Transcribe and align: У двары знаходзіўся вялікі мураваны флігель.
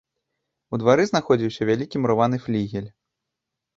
У 0.77 0.79
двары 0.83 1.03
знаходзіўся 1.11 1.69
вялікі 1.71 1.95
мураваны 2.07 2.37
флігель. 2.47 2.89